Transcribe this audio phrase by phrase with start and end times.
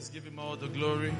[0.00, 1.12] Let's give him all the glory.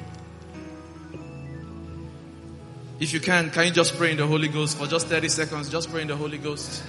[2.98, 5.68] If you can, can you just pray in the Holy Ghost for just 30 seconds?
[5.68, 6.82] Just pray in the Holy Ghost.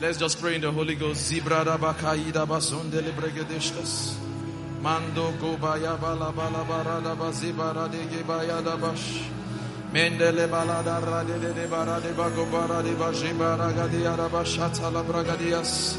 [0.00, 1.32] Let's just pray in the Holy Ghost.
[1.32, 1.42] Mando
[5.42, 9.28] gobaya bala bala barada bazibara de gebaya da bash.
[9.92, 15.98] Mendele balada rade de de barade bago barade bajibara gadia da bashata la bragadias.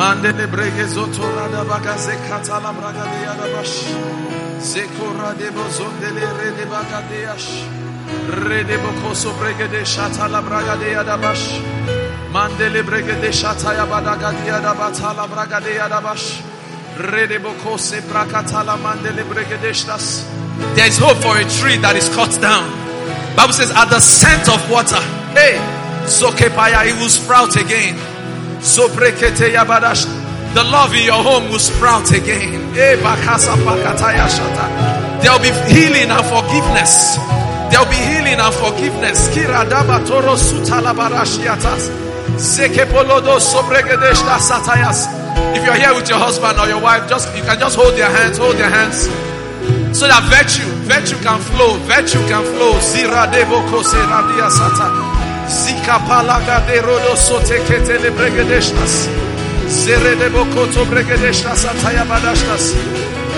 [0.00, 3.84] Mandele brege zotora da baga zekata la braga de adabash.
[4.60, 7.48] Zekora de bozon dele re de baga de ash.
[8.28, 11.44] Re de bokoso brege de shata la braga de adabash.
[12.32, 16.40] Mandele brege de shata ya badaga de adabata la braga de adabash.
[16.96, 20.24] Re de bokose brakata la mandele brege de shtas.
[20.76, 22.64] There is hope for a tree that is cut down.
[23.36, 25.02] Bible says at the scent of water,
[25.36, 25.60] hey,
[26.06, 27.98] sokepaya, it will sprout again.
[30.52, 32.74] The love in your home will sprout again.
[32.74, 35.22] Eh, bakasa pakataya shata.
[35.22, 37.16] There will be healing and forgiveness.
[37.70, 39.30] There will be healing and forgiveness.
[45.54, 48.10] If you're here with your husband or your wife, just you can just hold their
[48.10, 49.06] hands, hold their hands.
[49.96, 52.74] So that virtue, virtue can flow, virtue can flow.
[52.80, 53.98] Zira debo kose
[54.50, 55.09] sata.
[55.50, 59.08] Zika palaga de rodo sote ketele bregedeshtas.
[59.66, 62.74] Zere de bokoto bregedeshtas ataya badashtas.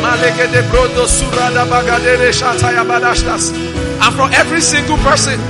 [0.02, 3.52] Malege de brodo surada bagadere shataya badashtas.
[4.02, 5.40] And for every single person,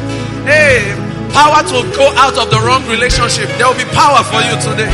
[0.47, 0.95] hey,
[1.35, 3.49] power to go out of the wrong relationship.
[3.59, 4.91] There will be power for you today.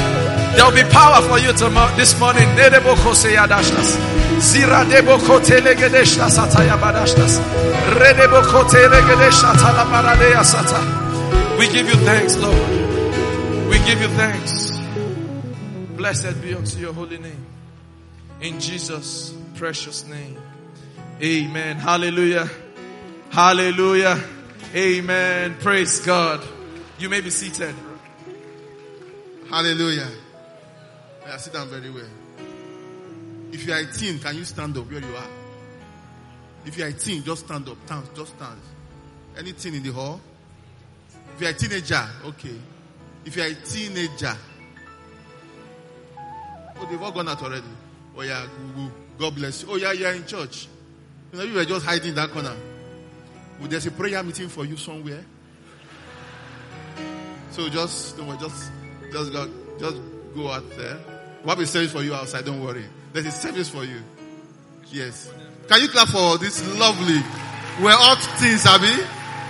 [0.56, 2.48] There will be power for you tomorrow, this morning.
[2.56, 3.98] Nedebo kose yadashtas.
[4.40, 7.40] Zira debo kote legedeshtas ataya badashtas.
[8.00, 11.07] Redebo kote legedeshtas atala sata.
[11.58, 12.70] We give you thanks, Lord.
[13.69, 14.78] We give you thanks.
[15.96, 17.46] Blessed be unto your holy name.
[18.41, 20.38] In Jesus' precious name.
[21.20, 21.76] Amen.
[21.76, 22.48] Hallelujah.
[23.30, 24.22] Hallelujah.
[24.72, 25.56] Amen.
[25.58, 26.46] Praise God.
[27.00, 27.75] You may be seated.
[29.50, 30.08] Hallelujah.
[31.26, 32.04] I sit down very well.
[33.50, 35.30] If you are a teen, can you stand up where you are?
[36.64, 37.78] If you are a teen, just stand up.
[37.86, 38.60] Stand, just stand.
[39.36, 40.20] Anything in the hall?
[41.38, 42.56] If you are a teenager, okay.
[43.25, 44.37] If you are a teenager,
[46.76, 47.62] oh, they've all gone out already.
[48.16, 48.44] Oh yeah,
[49.16, 49.69] God bless you.
[49.71, 50.66] Oh yeah, you're in church.
[51.31, 52.56] You know, you were just hiding in that corner.
[53.60, 55.25] Well, there's a prayer meeting for you somewhere.
[57.53, 58.72] So just don't worry, just
[59.12, 59.97] just go just
[60.34, 60.97] go out there.
[61.44, 62.47] What will service for you outside?
[62.47, 62.84] Don't worry.
[63.12, 64.00] There's a service for you.
[64.91, 65.32] Yes.
[65.69, 67.22] Can you clap for this lovely?
[67.81, 68.91] We're all teens, Abby.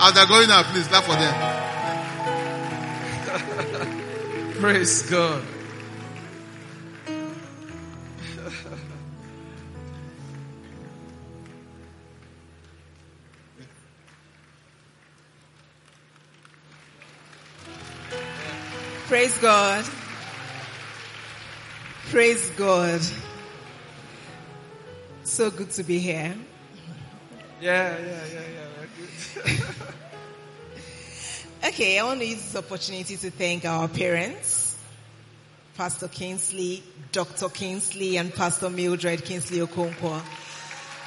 [0.01, 1.68] As they're going out, please clap for them.
[4.59, 5.43] Praise God.
[19.09, 19.85] Praise God.
[22.07, 23.01] Praise God.
[25.25, 26.35] So good to be here.
[27.61, 28.41] Yeah, yeah, yeah,
[29.45, 29.91] yeah.
[31.65, 34.79] Okay, I want to use this opportunity to thank our parents,
[35.77, 37.49] Pastor Kingsley, Dr.
[37.49, 40.21] Kingsley, and Pastor Mildred Kingsley Okonkwo,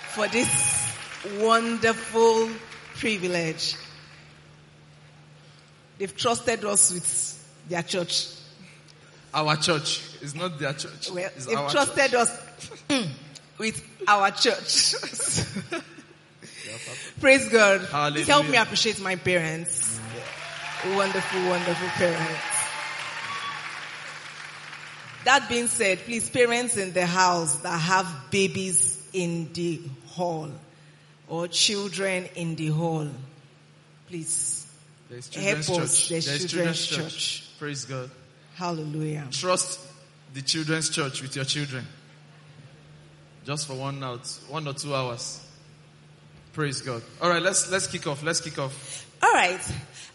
[0.09, 0.94] for this
[1.39, 2.50] wonderful
[2.95, 3.78] privilege.
[5.97, 8.28] They've trusted us with their church.
[9.33, 11.12] Our church is not their church.
[11.12, 12.13] Well, it's they've trusted church.
[12.13, 12.42] us
[13.57, 14.95] with our church.
[17.21, 17.81] Praise God.
[18.13, 19.90] Please help me appreciate my parents.
[20.83, 22.42] Wonderful, wonderful parents.
[25.25, 30.50] That being said, please parents in the house that have babies in the hall
[31.28, 33.07] or children in the hall,
[34.07, 34.68] please
[35.10, 35.68] there's help us.
[35.68, 36.10] church.
[36.10, 37.42] There's There's children's children's church.
[37.42, 37.60] church.
[37.60, 38.10] Praise God.
[38.56, 39.27] Hallelujah.
[39.31, 39.80] Trust
[40.34, 41.86] the children's church with your children.
[43.45, 45.45] Just for one out, one or two hours.
[46.54, 47.04] Praise God.
[47.22, 48.24] All right, let's let's kick off.
[48.24, 49.06] Let's kick off.
[49.24, 49.62] All right.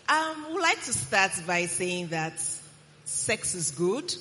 [0.09, 2.41] Um, I would like to start by saying that
[3.05, 4.15] sex is good.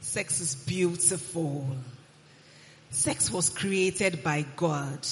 [0.00, 1.64] Sex is beautiful.
[2.90, 5.06] Sex was created by God.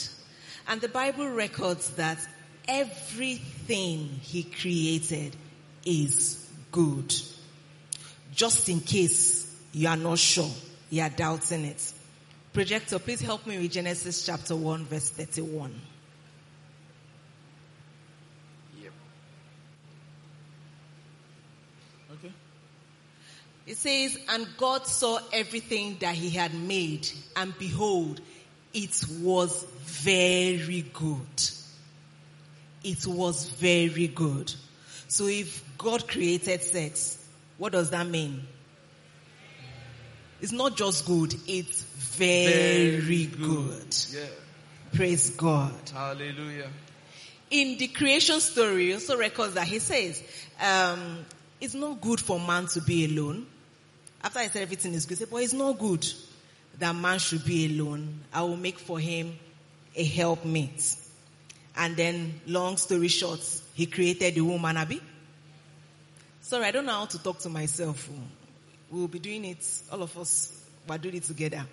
[0.67, 2.19] And the Bible records that
[2.67, 5.37] everything he created
[5.85, 7.15] is good.
[8.35, 10.51] Just in case you are not sure,
[10.91, 11.93] you are doubting it.
[12.53, 15.73] Projector, please help me with Genesis chapter 1 verse 31.
[23.67, 28.21] It says, and God saw everything that he had made and behold,
[28.75, 31.51] it was very good.
[32.83, 34.53] It was very good.
[35.07, 37.25] So if God created sex,
[37.59, 38.43] what does that mean?
[40.41, 43.97] It's not just good, it's very, good.
[44.11, 44.27] Yeah.
[44.93, 45.73] Praise God.
[45.93, 46.69] Hallelujah.
[47.51, 50.21] In the creation story, also records that he says,
[50.61, 51.25] um,
[51.61, 53.47] it's not good for man to be alone.
[54.25, 56.07] After I said everything is good, he said, but it's not good
[56.79, 58.21] that man should be alone.
[58.33, 59.39] I will make for him
[59.95, 60.97] a helpmate.
[61.77, 63.41] And then, long story short,
[63.75, 65.01] he created the woman, Abby.
[66.41, 68.09] Sorry, I don't know how to talk to myself.
[68.91, 71.65] We'll be doing it, all of us, we're doing it together.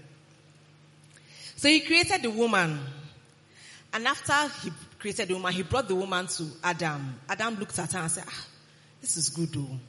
[1.56, 2.80] So he created the woman.
[3.92, 7.16] And after he created the woman, he brought the woman to Adam.
[7.28, 8.46] Adam looked at her and said, ah,
[9.02, 9.80] this is good though.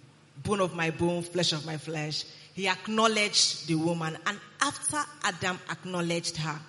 [0.42, 2.24] Bone of my bone, flesh of my flesh.
[2.60, 4.18] He acknowledged the woman.
[4.26, 6.60] And after Adam acknowledged her,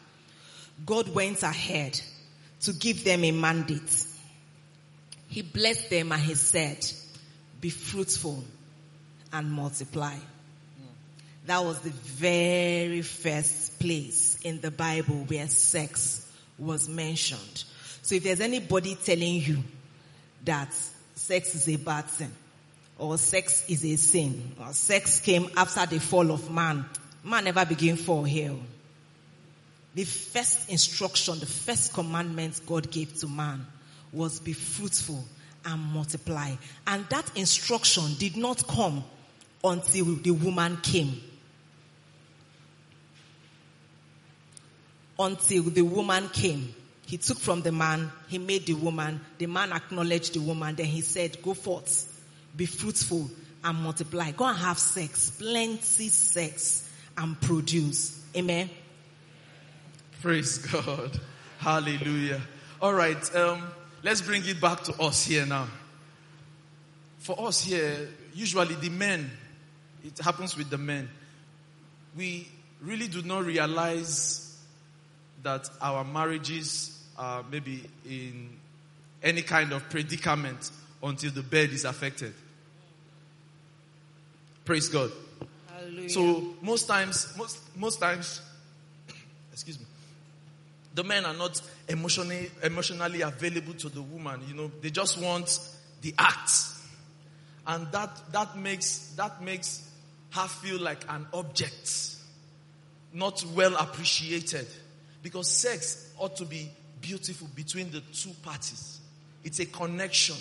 [0.85, 1.99] God went ahead
[2.61, 4.05] to give them a mandate.
[5.27, 6.77] He blessed them and he said,
[7.59, 8.41] be fruitful
[9.33, 10.15] and multiply.
[11.47, 16.25] That was the very first place in the Bible where sex
[16.57, 17.65] was mentioned.
[18.01, 19.57] So if there's anybody telling you
[20.45, 20.73] that
[21.15, 22.31] sex is a bad thing,
[23.01, 26.85] or sex is a sin, or sex came after the fall of man,
[27.23, 28.53] man never began fall here.
[29.95, 33.65] The first instruction, the first commandment God gave to man
[34.13, 35.25] was be fruitful
[35.65, 36.53] and multiply.
[36.85, 39.03] And that instruction did not come
[39.63, 41.19] until the woman came.
[45.17, 46.75] Until the woman came.
[47.07, 50.85] He took from the man, he made the woman, the man acknowledged the woman, then
[50.85, 52.10] he said, go forth,
[52.55, 53.29] be fruitful
[53.63, 54.31] and multiply.
[54.31, 58.23] Go and have sex, plenty sex and produce.
[58.35, 58.69] Amen.
[60.21, 61.19] Praise God.
[61.59, 62.41] Hallelujah.
[62.81, 63.35] All right.
[63.35, 63.63] Um,
[64.03, 65.67] let's bring it back to us here now.
[67.19, 69.29] For us here, usually the men,
[70.03, 71.09] it happens with the men.
[72.17, 72.47] We
[72.81, 74.59] really do not realize
[75.43, 78.49] that our marriages are maybe in
[79.21, 80.71] any kind of predicament
[81.03, 82.33] until the bed is affected.
[84.65, 85.11] Praise God.
[85.73, 86.09] Hallelujah.
[86.09, 88.41] So most times, most most times,
[89.51, 89.85] excuse me,
[90.93, 94.41] the men are not emotionally emotionally available to the woman.
[94.47, 95.59] You know, they just want
[96.01, 96.51] the act,
[97.67, 99.87] and that that makes that makes
[100.31, 102.15] her feel like an object,
[103.13, 104.67] not well appreciated,
[105.23, 106.69] because sex ought to be
[107.01, 108.99] beautiful between the two parties.
[109.43, 110.35] It's a connection,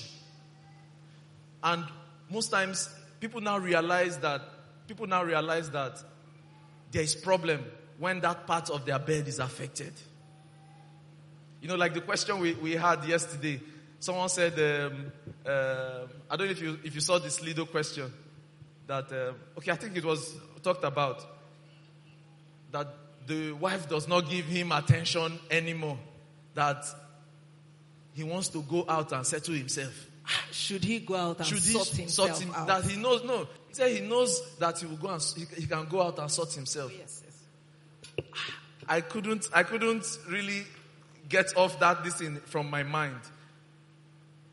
[1.62, 1.84] and
[2.28, 2.88] most times
[3.20, 4.42] people now realize that
[4.86, 6.02] people now realize that
[6.90, 7.64] there is problem
[7.98, 9.92] when that part of their bed is affected.
[11.60, 13.60] You know, like the question we, we had yesterday.
[13.98, 15.12] Someone said, um,
[15.44, 18.10] uh, I don't know if you, if you saw this Lido question
[18.86, 21.22] that, uh, okay, I think it was talked about
[22.72, 22.88] that
[23.26, 25.98] the wife does not give him attention anymore,
[26.54, 26.84] that
[28.14, 30.09] he wants to go out and settle himself.
[30.52, 32.66] Should he go out and Should he sort himself sort him, out?
[32.66, 35.66] that he knows, no, he said he knows that he will go and, he, he
[35.66, 36.92] can go out and sort himself.
[36.96, 38.26] yes, yes.
[38.88, 40.64] I couldn't, I couldn't really
[41.28, 43.20] get off that this thing from my mind.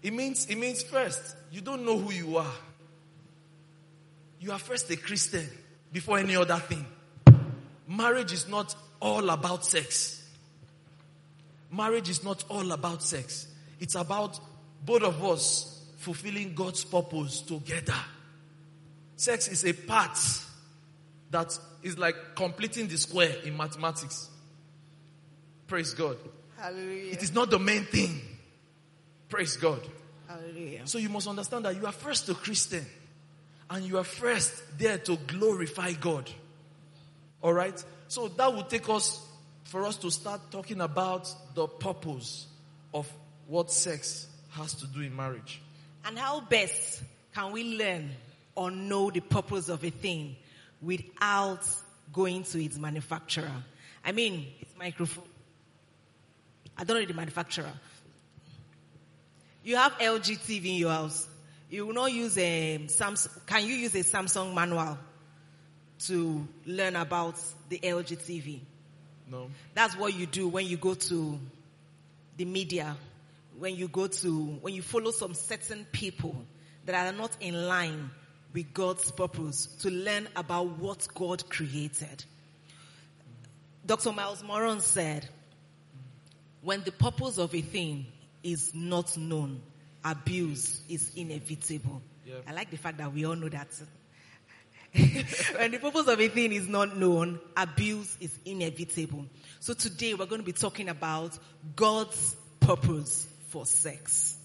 [0.04, 2.54] It means, it means first, you don't know who you are.
[4.40, 5.50] You are first a Christian
[5.92, 6.86] before any other thing.
[7.88, 10.24] Marriage is not all about sex.
[11.72, 13.48] Marriage is not all about sex.
[13.80, 14.40] It's about
[14.86, 17.96] both of us fulfilling God's purpose together.
[19.16, 20.18] Sex is a part
[21.32, 24.30] that is like completing the square in mathematics.
[25.68, 26.18] Praise God.
[26.58, 27.12] Hallelujah.
[27.12, 28.22] It is not the main thing.
[29.30, 29.82] Praise God.
[30.28, 30.82] Hallelujah.
[30.86, 32.86] So you must understand that you are first a Christian
[33.70, 36.30] and you are first there to glorify God.
[37.42, 37.84] All right?
[38.08, 39.26] So that will take us
[39.66, 42.48] for us to start talking about the purpose
[42.94, 43.12] of
[43.48, 45.62] what sex has to do in marriage.
[46.06, 47.02] And how best
[47.34, 48.10] can we learn
[48.56, 50.36] or know the purpose of a thing
[50.82, 51.68] without
[52.14, 53.52] going to its manufacturer?
[54.04, 55.26] I mean, it's microphone.
[56.78, 57.74] I don't know the manufacturer.
[59.64, 61.28] You have LG TV in your house.
[61.70, 63.46] You will not use a Samsung.
[63.46, 64.98] Can you use a Samsung manual
[66.06, 67.36] to learn about
[67.68, 68.60] the LG TV?
[69.30, 69.50] No.
[69.74, 71.40] That's what you do when you go to
[72.38, 72.96] the media,
[73.60, 76.36] when you go to, when you follow some certain people
[76.86, 78.10] that are not in line
[78.54, 82.24] with God's purpose to learn about what God created.
[83.86, 84.12] Dr.
[84.12, 85.28] Myles Munroe said,
[86.62, 88.06] when the purpose of a thing
[88.44, 89.62] is not known,
[90.04, 92.02] abuse is inevitable.
[92.26, 92.44] Yep.
[92.48, 93.68] I like the fact that we all know that.
[95.58, 99.26] when the purpose of a thing is not known, abuse is inevitable.
[99.60, 101.38] So today we're going to be talking about
[101.76, 104.38] God's purpose for sex.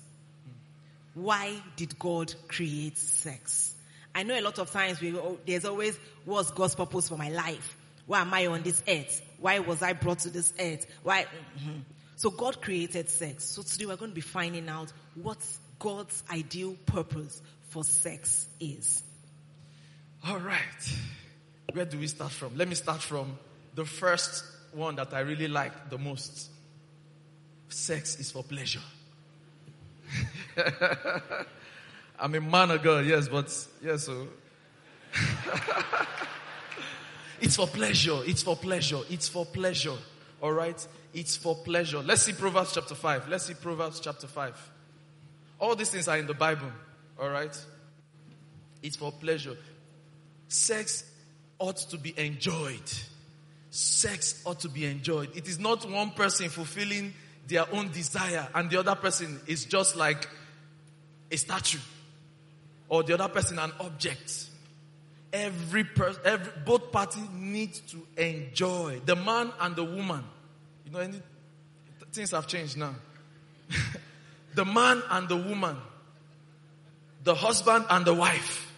[1.12, 3.74] Why did God create sex?
[4.14, 5.14] I know a lot of times we,
[5.46, 7.76] there's always, what's God's purpose for my life?
[8.06, 9.20] Why am I on this earth?
[9.38, 10.86] Why was I brought to this earth?
[11.02, 11.26] Why?
[11.58, 11.82] mhm.
[12.16, 13.44] So God created sex.
[13.44, 15.38] So today we're going to be finding out what
[15.78, 19.02] God's ideal purpose for sex is.
[20.26, 20.96] All right.
[21.72, 22.56] Where do we start from?
[22.56, 23.38] Let me start from
[23.74, 26.48] the first one that I really like the most.
[27.68, 28.80] Sex is for pleasure.
[32.18, 34.28] I'm a man of God, yes, but yes, so
[37.40, 38.20] it's for pleasure.
[38.24, 39.00] It's for pleasure.
[39.10, 39.96] It's for pleasure.
[40.40, 40.86] All right?
[41.14, 41.98] It's for pleasure.
[41.98, 43.28] Let's see Proverbs chapter 5.
[43.28, 44.70] Let's see Proverbs chapter 5.
[45.60, 46.70] All these things are in the Bible.
[47.20, 47.56] All right?
[48.82, 49.56] It's for pleasure.
[50.48, 51.04] Sex
[51.58, 52.90] ought to be enjoyed.
[53.70, 55.36] Sex ought to be enjoyed.
[55.36, 57.14] It is not one person fulfilling
[57.48, 60.28] their own desire and the other person is just like
[61.32, 61.78] a statue
[62.88, 64.46] or the other person an object.
[65.32, 69.00] Every person, every, both parties need to enjoy.
[69.06, 70.22] The man and the woman.
[70.84, 71.22] You know, any,
[72.12, 72.94] things have changed now.
[74.54, 75.78] the man and the woman,
[77.24, 78.70] the husband and the wife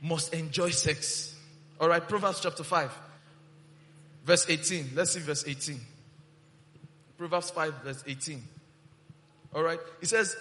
[0.00, 1.34] must enjoy sex.
[1.78, 2.98] All right, Proverbs chapter 5,
[4.24, 4.92] verse 18.
[4.94, 5.78] Let's see verse 18.
[7.18, 8.42] Proverbs 5, verse 18.
[9.54, 10.34] All right, it says,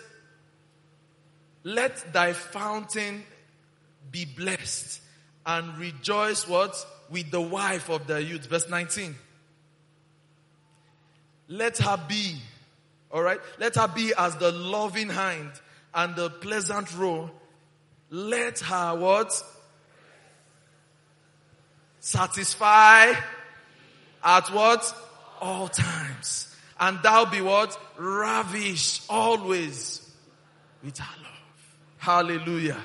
[1.65, 3.23] Let thy fountain
[4.11, 5.01] be blessed
[5.47, 6.73] and rejoice what?
[7.09, 8.45] With the wife of the youth.
[8.45, 9.15] Verse 19.
[11.47, 12.35] Let her be,
[13.11, 15.51] all right, let her be as the loving hind
[15.93, 17.31] and the pleasant roe.
[18.11, 19.33] Let her what?
[21.99, 23.13] Satisfy
[24.23, 24.95] at what?
[25.41, 26.55] All times.
[26.79, 27.75] And thou be what?
[27.97, 30.07] Ravished always
[30.83, 31.24] with her.
[32.05, 32.77] Hallelujah.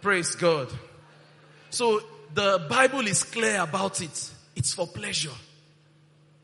[0.00, 0.72] Praise God.
[1.68, 2.00] So
[2.32, 4.30] the Bible is clear about it.
[4.56, 5.36] It's for pleasure.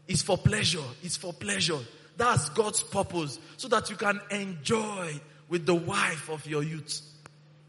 [0.06, 0.84] It's for pleasure.
[1.02, 1.78] It's for pleasure.
[2.18, 3.38] That's God's purpose.
[3.56, 5.18] So that you can enjoy
[5.48, 7.00] with the wife of your youth.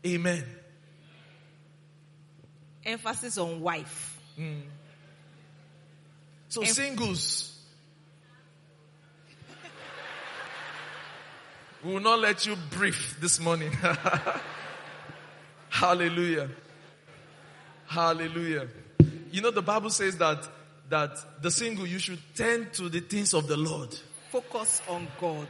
[0.05, 0.43] Amen.
[2.85, 4.19] Emphasis on wife.
[4.35, 4.59] Hmm.
[6.49, 7.54] So Em- singles,
[11.85, 13.71] we will not let you brief this morning.
[15.69, 16.49] Hallelujah.
[17.85, 18.67] Hallelujah.
[19.31, 20.49] You know the Bible says that
[20.89, 23.95] that the single you should tend to the things of the Lord,
[24.31, 25.47] Focus on God.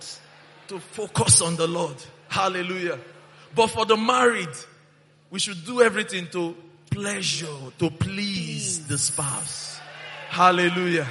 [0.67, 1.95] to focus on the Lord.
[2.27, 2.99] Hallelujah.
[3.53, 4.49] But for the married,
[5.31, 6.55] we should do everything to
[6.91, 7.47] pleasure,
[7.79, 9.79] to please the spouse.
[10.29, 11.07] Hallelujah.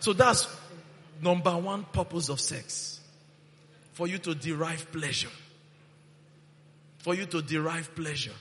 [0.00, 0.48] So that's
[1.20, 2.98] number one purpose of sex.
[3.92, 5.28] For you to derive pleasure.
[6.98, 8.32] For you to derive pleasure.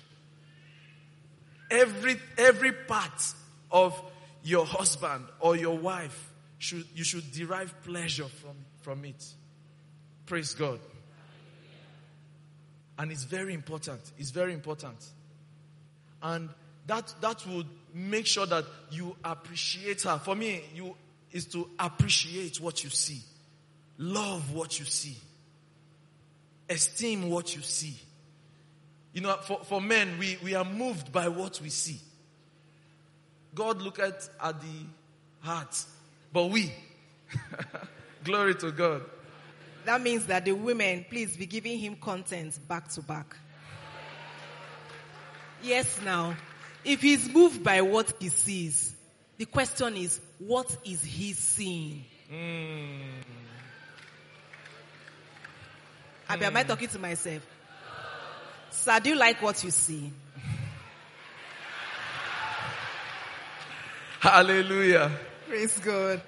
[1.70, 3.34] Every, every part
[3.72, 4.02] of
[4.44, 9.26] your husband or your wife should, you should derive pleasure from, from it.
[10.26, 10.80] Praise God.
[12.98, 14.00] And it's very important.
[14.18, 15.04] It's very important.
[16.22, 16.50] And
[16.88, 20.20] that, that would make sure that you appreciate her.
[20.20, 20.96] For me, you,
[21.32, 23.22] is to appreciate what you see.
[23.98, 25.18] Love what you see.
[26.72, 27.96] Esteem what you see.
[29.14, 32.00] You know, for, for men, we, we are moved by what we see.
[33.54, 34.86] God look at, at the
[35.42, 35.84] heart.
[36.32, 36.72] But we,
[38.24, 39.04] glory to God.
[39.84, 43.36] That means that the women, please be giving him content back to back.
[45.62, 46.36] Yes, now,
[46.86, 48.96] if he's moved by what he sees,
[49.38, 52.06] the question is, what is he seeing?
[52.30, 53.51] Hmm.
[56.32, 57.46] Abi, am I talking to myself?
[58.70, 60.14] Sir, do you like what you see?
[64.22, 65.12] Hallelujah.
[65.46, 66.22] Praise God.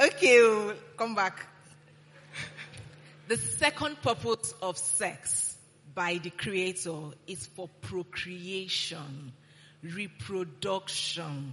[0.00, 1.46] Okay, we'll come back.
[3.28, 5.58] The second purpose of sex
[5.94, 9.32] by the Creator is for procreation,
[9.82, 11.52] reproduction,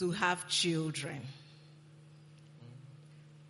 [0.00, 1.20] to have children.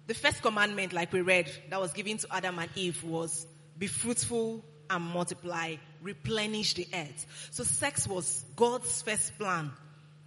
[0.06, 3.46] The first commandment, like we read, that was given to Adam and Eve was
[3.78, 7.48] be fruitful and multiply, replenish the earth.
[7.50, 9.72] So sex was God's first plan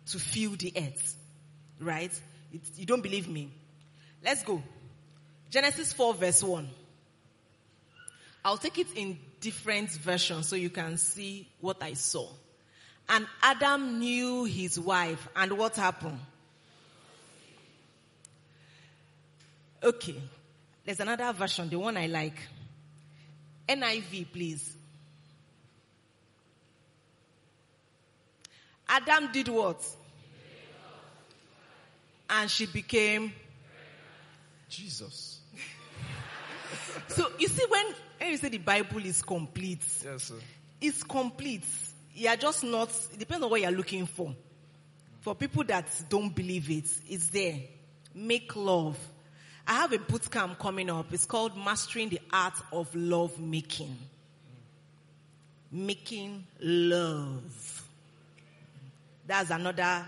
[0.08, 1.16] to fill the earth.
[1.80, 2.12] Right?
[2.52, 3.52] It, you don't believe me?
[4.24, 4.62] Let's go.
[5.50, 6.68] Genesis 4 verse 1.
[8.44, 12.30] I'll take it in different versions so you can see what I saw.
[13.08, 16.20] And Adam knew his wife and what happened?
[19.84, 20.16] Okay.
[20.86, 22.38] There's another version, the one I like.
[23.68, 24.76] NIV, please.
[28.88, 29.86] Adam did what?
[32.30, 33.34] And she became.
[34.70, 35.40] Jesus.
[37.08, 37.86] So you see, when,
[38.20, 40.36] when you say the Bible is complete, Yes, sir.
[40.80, 41.64] it's complete.
[42.14, 44.36] You are just not, it depends on what you're looking for.
[45.22, 47.56] For people that don't believe it, it's there.
[48.14, 48.98] Make love.
[49.70, 51.14] I have a boot camp coming up.
[51.14, 53.96] It's called Mastering the Art of Love Making.
[55.72, 57.88] Making love.
[59.28, 60.04] That's another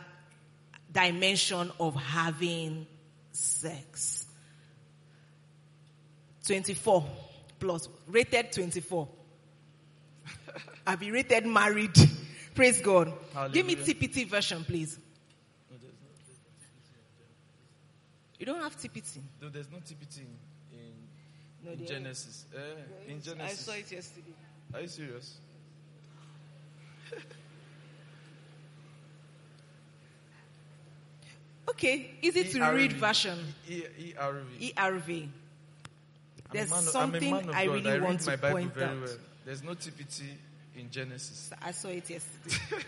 [0.92, 2.88] dimension of having
[3.34, 4.26] sex.
[6.48, 7.06] 24
[7.60, 9.08] plus, rated 24.
[10.88, 11.94] I've been rated married.
[12.56, 13.14] Praise God.
[13.52, 14.98] Give me TPT version, please.
[18.42, 19.22] You don't have TPT.
[19.40, 20.26] No, there's no TPT in,
[20.74, 20.80] in,
[21.64, 22.46] No, in there Genesis.
[22.58, 24.34] Eh, in I saw it yesterday.
[24.74, 25.38] Are you serious?
[31.70, 32.76] Okay, easy to ERV.
[32.76, 33.38] read version.
[33.70, 33.84] E-
[34.18, 34.74] ERV.
[34.76, 35.24] ERV.
[35.24, 35.30] I'm
[36.50, 38.36] a There's man of- something I'm a man of I really I read want my
[38.36, 39.02] to Bible point very out.
[39.04, 39.18] well.
[39.46, 40.24] There's no TPT
[40.76, 41.52] in Genesis.
[41.62, 42.56] I saw it yesterday.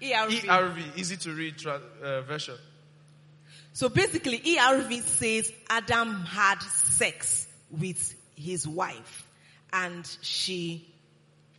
[0.00, 0.40] ERV.
[0.40, 2.56] ERV, easy to read tra- uh, version.
[3.72, 9.26] So basically, ERV says Adam had sex with his wife
[9.72, 10.92] and she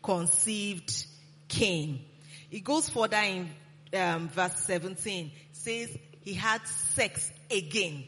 [0.03, 1.05] conceived
[1.47, 2.03] Cain.
[2.51, 3.49] It goes further in
[3.93, 5.31] um, verse 17.
[5.51, 8.03] says he had sex again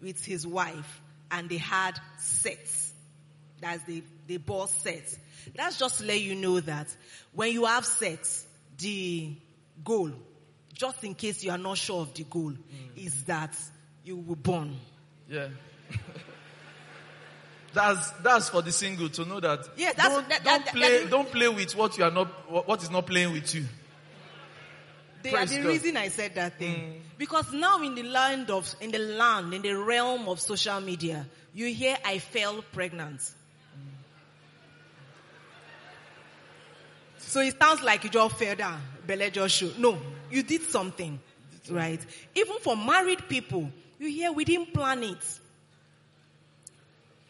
[0.00, 2.92] with his wife and they had sex.
[3.60, 5.18] That's they, they bore sex.
[5.54, 6.94] That's just to let you know that
[7.32, 8.45] when you have sex,
[8.78, 9.34] the
[9.84, 10.10] goal,
[10.72, 12.58] just in case you are not sure of the goal, mm.
[12.96, 13.54] is that
[14.04, 14.76] you will born.
[15.28, 15.48] Yeah.
[17.72, 19.60] that's that's for the single to know that.
[19.76, 22.28] Yeah, that's- don't, that- don't that- play that- don't play with what you are not
[22.66, 23.64] what is not playing with you.
[25.22, 25.68] They Praise are the God.
[25.68, 26.76] reason I said that thing.
[26.76, 27.00] Mm.
[27.18, 31.26] Because now in the land of, in the land, in the realm of social media,
[31.52, 33.22] you hear I fell pregnant.
[37.26, 39.70] So it sounds like you just fell down, belly show.
[39.78, 39.98] No,
[40.30, 41.18] you did something,
[41.68, 42.00] right?
[42.36, 45.40] Even for married people, you hear we didn't plan it.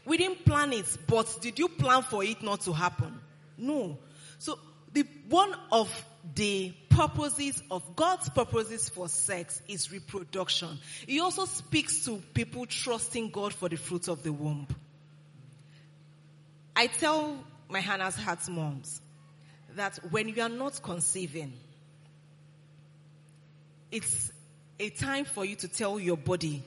[0.04, 3.18] We didn't plan it, but did you plan for it not to happen?
[3.56, 3.96] No.
[4.38, 4.58] So
[4.92, 5.90] the one of
[6.34, 10.78] the purposes of God's purposes for sex is reproduction.
[11.06, 14.66] He also speaks to people trusting God for the fruit of the womb.
[16.76, 19.00] I tell my Hannah's Heart moms
[19.76, 21.52] that when you are not conceiving,
[23.90, 24.32] it's
[24.78, 26.62] a time for you to tell your body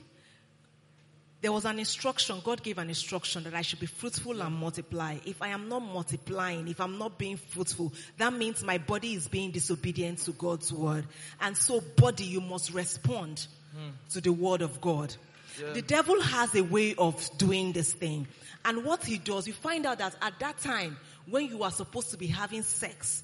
[1.40, 5.16] there was an instruction, God gave an instruction that I should be fruitful and multiply.
[5.24, 9.26] If I am not multiplying, if I'm not being fruitful, that means my body is
[9.26, 11.06] being disobedient to God's word.
[11.40, 13.46] And so body, you must respond
[14.10, 15.14] to the word of God.
[15.72, 18.28] The devil has a way of doing this thing.
[18.64, 20.98] And what he does, you find out that at that time,
[21.30, 23.22] when you are supposed to be having sex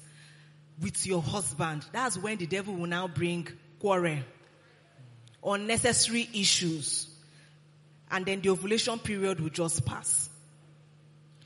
[0.81, 3.47] with your husband, that's when the devil will now bring
[3.79, 4.19] quarrel,
[5.43, 7.07] unnecessary issues
[8.11, 10.29] and then the ovulation period will just pass.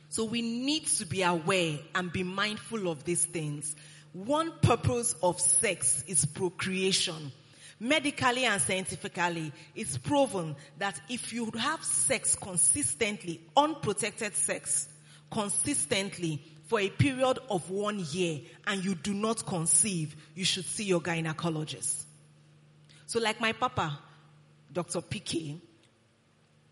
[0.09, 3.75] So we need to be aware and be mindful of these things.
[4.13, 7.31] One purpose of sex is procreation.
[7.79, 14.87] Medically and scientifically, it's proven that if you have sex consistently, unprotected sex,
[15.31, 20.83] consistently for a period of one year and you do not conceive, you should see
[20.83, 22.03] your gynecologist.
[23.07, 23.99] So like my papa,
[24.71, 25.01] Dr.
[25.01, 25.59] PK,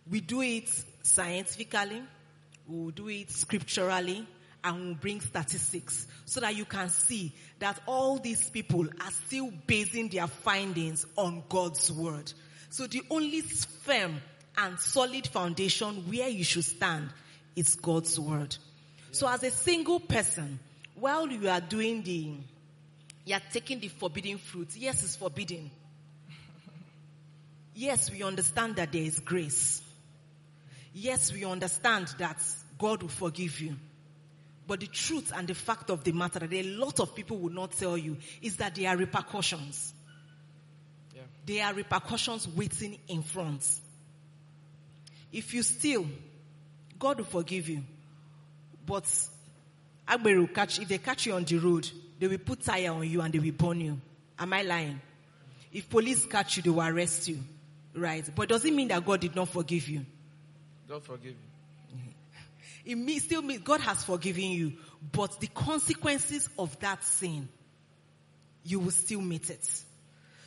[0.10, 0.70] We do it
[1.04, 2.02] scientifically,
[2.68, 4.26] we'll do it scripturally,
[4.64, 9.52] and we'll bring statistics so that you can see that all these people are still
[9.68, 12.34] basing their findings on God's word.
[12.70, 14.20] So the only firm
[14.58, 17.10] and solid foundation where you should stand
[17.60, 18.56] is God's word.
[19.12, 20.60] So as a single person,
[20.96, 22.36] while you are doing the,
[23.26, 24.70] you are taking the forbidden fruit.
[24.78, 25.70] Yes, it's forbidden.
[27.76, 29.82] Yes, we understand that there is grace.
[30.94, 32.42] Yes, we understand that
[32.78, 33.76] God will forgive you.
[34.66, 37.52] But the truth and the fact of the matter that a lot of people will
[37.52, 39.94] not tell you is that there are repercussions.
[41.14, 41.22] Yeah.
[41.46, 43.66] There are repercussions waiting in front.
[45.32, 46.06] If you steal,
[47.00, 47.82] God will forgive you.
[48.86, 49.06] But
[50.08, 53.10] Agbero will catch, if they catch you on the road, they will put tire on
[53.10, 54.00] you and they will burn you.
[54.38, 55.00] Am I lying?
[55.72, 57.40] If police catch you, they will arrest you.
[57.96, 58.28] Right?
[58.36, 60.06] But does it mean that God did not forgive you?
[60.88, 61.50] God forgive you.
[62.86, 64.74] It means, still means God has forgiven you,
[65.12, 67.48] but the consequences of that sin,
[68.64, 69.68] you will still meet it.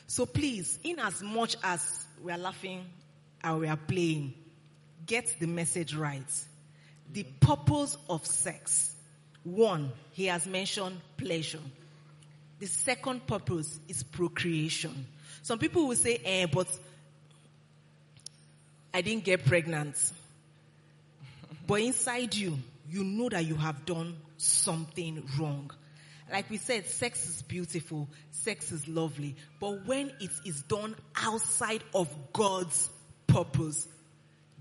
[0.08, 2.84] So please, in as much as we are laughing
[3.44, 4.34] and we are playing,
[5.06, 6.22] get the message right.
[7.12, 8.94] The purpose of sex.
[9.44, 11.58] One, he has mentioned pleasure.
[12.58, 15.06] The second purpose is procreation.
[15.42, 16.68] Some people will say, eh, but
[18.94, 19.96] I didn't get pregnant.
[21.66, 25.70] But inside you, you know that you have done something wrong.
[26.30, 31.82] Like we said, sex is beautiful, sex is lovely, but when it is done outside
[31.94, 32.88] of God's
[33.26, 33.86] purpose,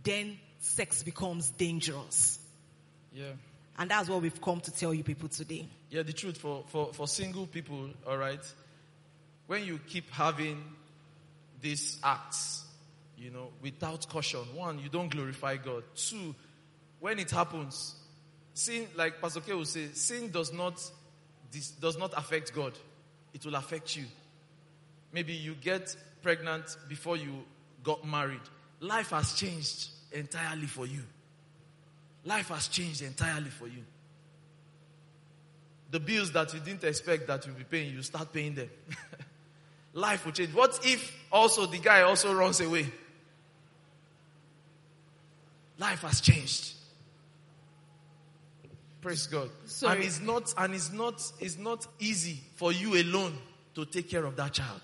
[0.04, 2.40] then sex becomes dangerous.
[3.14, 3.32] Yeah.
[3.78, 5.68] And that's what we've come to tell you people today.
[5.90, 8.40] Yeah, the truth for, for, for single people, all right,
[9.48, 10.64] when you keep having
[11.62, 12.66] these acts,
[13.18, 15.84] you know, without caution, one, you don't glorify God.
[15.96, 16.36] Two,
[17.00, 17.96] when it happens,
[18.54, 20.82] sin, like Pastor K will say, sin does not,
[21.52, 22.74] this, does not affect God.
[23.34, 24.06] It will affect you.
[25.12, 27.44] Maybe you get pregnant before you
[27.84, 28.40] got married.
[28.82, 31.04] Life has changed entirely for you.
[32.26, 33.84] Life has changed entirely for you.
[35.92, 38.70] The bills that you didn't expect that you'll be paying, you start paying them.
[39.94, 40.54] Life will change.
[40.54, 42.92] What if also the guy also runs away?
[45.78, 46.74] Life has changed.
[49.02, 49.50] Praise God.
[49.66, 49.98] Sorry.
[49.98, 53.36] And it's not and it's not it's not easy for you alone
[53.76, 54.82] to take care of that child.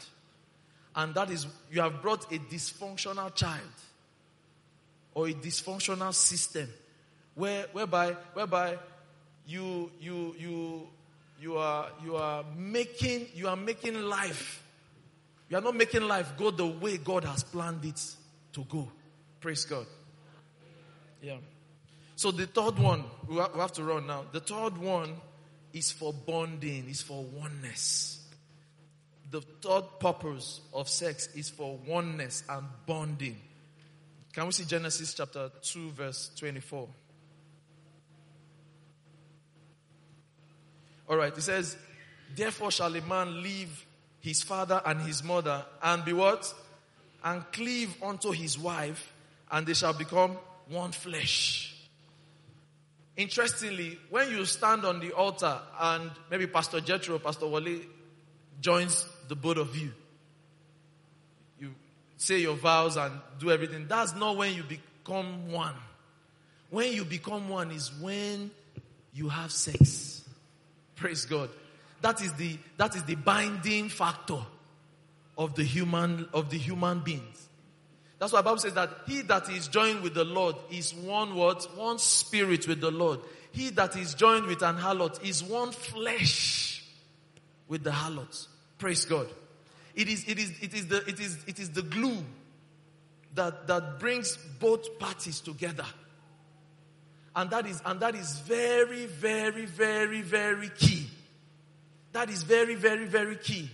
[0.98, 3.62] And that is you have brought a dysfunctional child
[5.14, 6.68] or a dysfunctional system
[7.36, 8.78] where whereby whereby
[9.46, 10.88] you you you
[11.40, 14.64] you are you are making you are making life
[15.50, 18.02] you are not making life go the way God has planned it
[18.54, 18.90] to go.
[19.40, 19.86] Praise God.
[21.22, 21.38] Yeah.
[22.16, 24.26] So the third one, we have to run now.
[24.32, 25.16] The third one
[25.72, 28.17] is for bonding, is for oneness.
[29.30, 33.38] The third purpose of sex is for oneness and bonding.
[34.34, 36.88] Can we see Genesis chapter 2, verse 24?
[41.10, 41.76] All right, it says,
[42.36, 43.86] Therefore shall a man leave
[44.20, 46.54] his father and his mother and be what?
[47.24, 49.14] And cleave unto his wife,
[49.52, 50.38] and they shall become
[50.70, 51.76] one flesh.
[53.16, 57.82] Interestingly, when you stand on the altar and maybe Pastor Jethro, Pastor Wale
[58.62, 59.92] joins the both of you,
[61.60, 61.74] you
[62.18, 63.88] say your vows and do everything.
[63.88, 65.76] That's not when you become one.
[66.70, 68.52] When you become one is when
[69.14, 70.24] you have sex.
[70.96, 71.50] Praise God.
[72.02, 74.40] That is the that is the binding factor
[75.38, 77.48] of the human of the human beings.
[78.20, 81.64] That's why Bible says that he that is joined with the Lord is one what?
[81.78, 83.20] One spirit with the Lord.
[83.52, 86.84] He that is joined with an harlot is one flesh
[87.68, 88.48] with the harlot.
[88.78, 89.28] Praise God.
[89.96, 92.24] It is, it is, it is the, it is, it is the glue
[93.34, 95.86] that, that brings both parties together.
[97.36, 101.08] And that is, and that is very, very, very, very key.
[102.14, 103.70] That is very, very, very key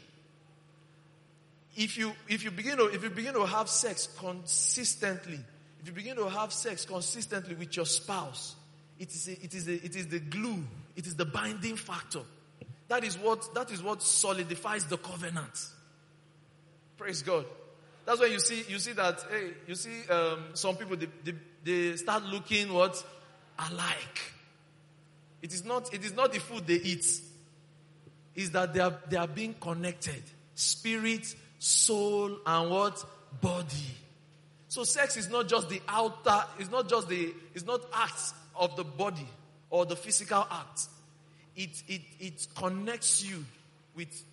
[1.75, 5.39] if you if you begin to if you begin to have sex consistently,
[5.81, 8.55] if you begin to have sex consistently with your spouse,
[8.99, 10.63] it is a, it is a, it is the glue,
[10.95, 12.21] it is the binding factor.
[12.93, 15.65] That is what that is what solidifies the covenant.
[16.95, 17.43] Praise God.
[18.05, 21.33] That's why you see you see that hey you see um, some people they, they,
[21.63, 23.03] they start looking what
[23.57, 24.21] alike.
[25.41, 27.19] It is not it is not the food they eat.
[28.35, 30.21] Is that they are they are being connected,
[30.53, 33.03] spirit, soul, and what
[33.41, 33.87] body.
[34.67, 38.75] So sex is not just the outer, it's not just the, it's not acts of
[38.75, 39.27] the body
[39.71, 40.89] or the physical act.
[41.55, 43.45] It, it, it connects you
[43.95, 44.23] with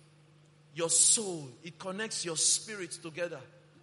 [0.73, 1.47] your soul.
[1.63, 3.39] It connects your spirit together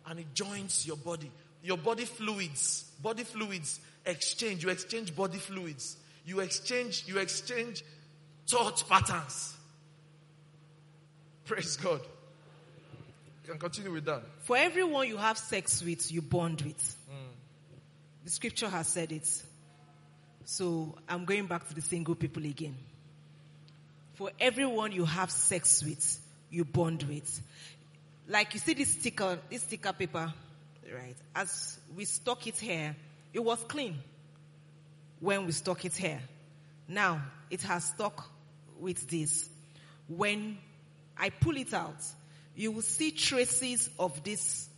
[0.06, 1.30] and it joins your body.
[1.62, 4.62] Your body fluids, body fluids exchange.
[4.64, 5.96] You exchange body fluids.
[6.24, 7.84] You exchange, you exchange
[8.46, 9.54] thought patterns.
[11.44, 12.00] Praise God.
[13.44, 14.22] You can continue with that.
[14.40, 16.96] For everyone you have sex with, you bond with.
[17.08, 17.32] Hmm.
[18.24, 19.26] The scripture has said it.
[20.44, 22.76] So I'm going back to the single people again.
[24.18, 27.40] For everyone you have sex with, you bond with.
[28.26, 30.34] Like you see this sticker, this sticker paper,
[30.92, 31.14] right?
[31.36, 32.96] As we stuck it here,
[33.32, 33.96] it was clean
[35.20, 36.18] when we stuck it here.
[36.88, 38.28] Now it has stuck
[38.80, 39.48] with this.
[40.08, 40.58] When
[41.16, 42.02] I pull it out,
[42.56, 44.68] you will see traces of this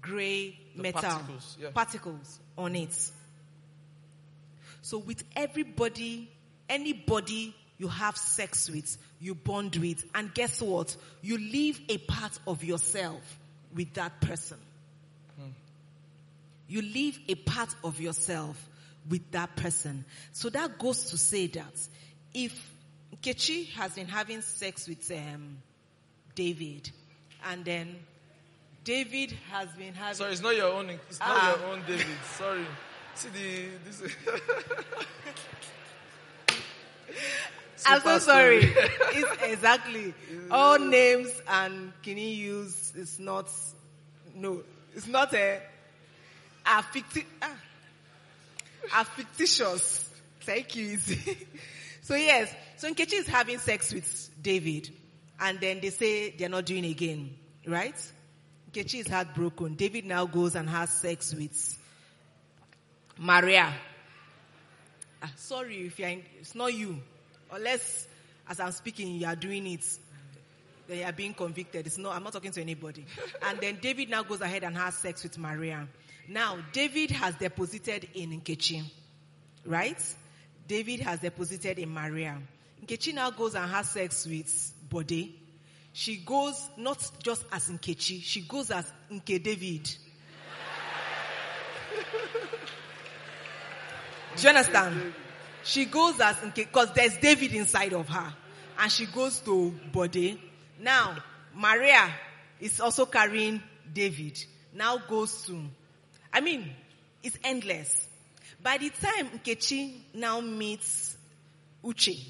[0.00, 1.70] gray The metal particles, yeah.
[1.74, 3.10] particles on it.
[4.80, 6.30] So with everybody,
[6.68, 10.96] anybody you have sex with, you bond with, and guess what?
[11.22, 13.38] You leave a part of yourself
[13.74, 14.58] with that person.
[16.68, 18.60] You leave a part of yourself
[19.08, 20.04] with that person.
[20.32, 21.88] So that goes to say that
[22.34, 22.52] if
[23.22, 25.58] Kechi has been having sex with um,
[26.34, 26.90] David,
[27.48, 27.94] and then
[28.82, 30.90] David has been having Sorry, it's not your own.
[30.90, 31.56] It's not Ah.
[31.56, 32.04] your own, David.
[32.36, 32.66] Sorry.
[33.14, 34.02] See the this.
[37.84, 38.60] I'm so sorry.
[38.62, 40.14] it's exactly.
[40.50, 43.50] All names and Kini use is not,
[44.34, 44.62] no,
[44.94, 45.60] it's not a,
[46.64, 47.24] a, ficti,
[48.92, 50.08] ah, fictitious.
[50.40, 50.98] Thank you.
[52.06, 54.90] So yes, so Nkechi is having sex with David
[55.40, 57.34] and then they say they're not doing again,
[57.66, 57.96] right?
[58.70, 59.74] Nkechi is heartbroken.
[59.74, 61.76] David now goes and has sex with
[63.18, 63.74] Maria.
[65.20, 67.00] Ah, sorry if you're in, it's not you.
[67.50, 68.08] Unless,
[68.48, 69.84] as I'm speaking, you are doing it.
[70.88, 71.86] Then you are being convicted.
[71.86, 73.04] It's no, I'm not talking to anybody.
[73.42, 75.88] and then David now goes ahead and has sex with Maria.
[76.28, 78.82] Now, David has deposited in Nkechi.
[79.64, 80.00] Right?
[80.66, 82.40] David has deposited in Maria.
[82.84, 85.30] Nkechi now goes and has sex with Bode.
[85.92, 89.84] She goes not just as Nkechi, she goes as Nke David.
[94.36, 95.14] Do you understand?
[95.66, 98.32] She goes as because there's David inside of her,
[98.78, 100.38] and she goes to Bode.
[100.80, 101.16] Now
[101.52, 102.08] Maria
[102.60, 103.60] is also carrying
[103.92, 104.38] David.
[104.72, 105.60] Now goes to,
[106.32, 106.70] I mean,
[107.20, 108.06] it's endless.
[108.62, 111.16] By the time Nkechi now meets
[111.84, 112.24] Uche,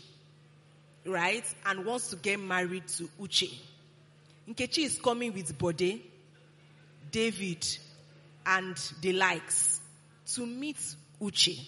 [1.05, 3.53] right, and wants to get married to Uche,
[4.49, 6.01] Nkechi is coming with Bode,
[7.11, 7.66] David,
[8.46, 9.79] and the likes
[10.35, 10.79] to meet
[11.20, 11.66] Uche.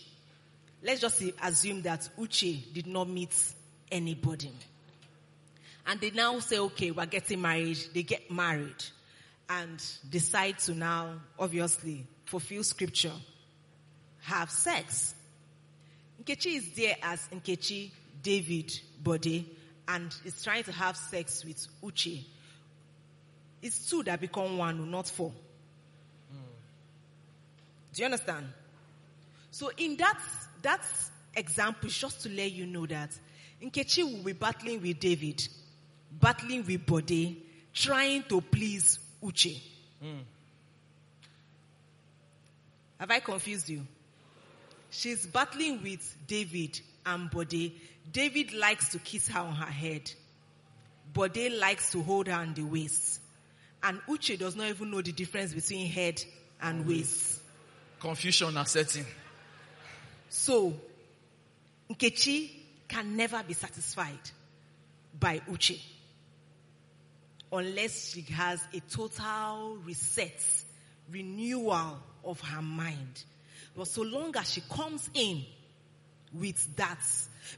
[0.83, 3.35] Let's just assume that Uche did not meet
[3.91, 4.53] anybody.
[5.87, 7.79] And they now say, okay, we're getting married.
[7.95, 8.85] They get married
[9.49, 13.13] and decide to now, obviously, fulfill scripture,
[14.21, 15.15] have sex.
[16.23, 17.91] Nkechi is there as Nkechi,
[18.23, 19.45] David, Bode
[19.89, 22.23] and is trying to have sex with Uche.
[23.63, 25.33] It's two that become one, not four.
[26.31, 26.39] Hmm.
[27.95, 28.47] Do you understand?
[29.51, 30.21] So in that,
[30.63, 30.81] that
[31.35, 33.11] example is just to let you know that
[33.63, 35.47] Nkechi will be battling with David,
[36.21, 37.37] battling with Bode,
[37.75, 39.61] trying to please Uche.
[40.01, 40.19] Hmm.
[42.99, 43.87] Have I confused you?
[44.91, 47.73] She's battling with David and Bode.
[48.13, 50.11] David likes to kiss her on her head.
[51.13, 53.21] Bode likes to hold her on the waist.
[53.83, 56.23] And Uche does not even know the difference between head
[56.61, 57.41] and waist.
[58.01, 59.07] Confusion are setting.
[60.29, 60.75] So,
[61.91, 62.51] Nkechi
[62.87, 64.31] can never be satisfied
[65.19, 65.81] by Uche
[67.53, 70.43] unless she has a total reset,
[71.11, 73.25] renewal of her mind.
[73.77, 75.45] But so long as she comes in
[76.33, 76.99] with that,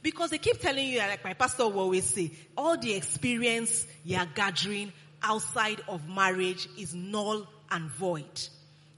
[0.03, 4.17] because they keep telling you, like my pastor will always say, all the experience you
[4.17, 8.49] are gathering outside of marriage is null and void.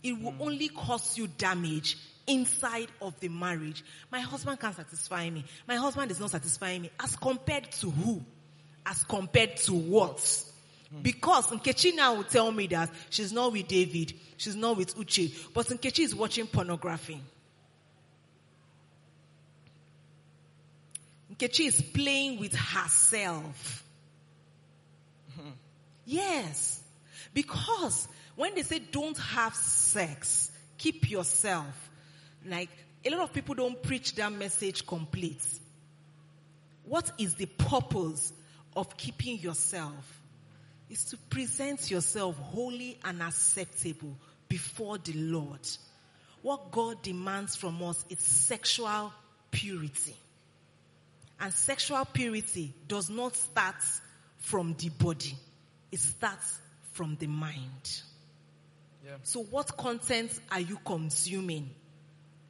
[0.02, 0.40] It will mm.
[0.40, 3.84] only cause you damage inside of the marriage.
[4.10, 5.44] My husband can't satisfy me.
[5.66, 6.90] My husband is not satisfying me.
[7.00, 8.22] As compared to who?
[8.86, 10.44] As compared to what?
[11.00, 15.32] Because Nkechi now will tell me that she's not with David, she's not with Uche,
[15.54, 17.18] but Nkechi is watching pornography.
[21.34, 23.82] Nkechi is playing with herself.
[26.04, 26.82] Yes.
[27.32, 28.06] Because
[28.36, 31.90] when they say don't have sex, keep yourself.
[32.46, 32.70] Like,
[33.04, 35.44] a lot of people don't preach that message complete.
[36.84, 38.32] What is the purpose
[38.76, 40.20] of keeping yourself?
[40.90, 44.14] Is to present yourself holy and acceptable
[44.48, 45.66] before the Lord.
[46.42, 49.12] What God demands from us is sexual
[49.50, 50.14] purity.
[51.40, 53.82] And sexual purity does not start
[54.38, 55.34] from the body.
[55.90, 56.58] It starts
[56.92, 58.02] from the mind.
[59.04, 59.12] Yeah.
[59.22, 61.70] So what content are you consuming?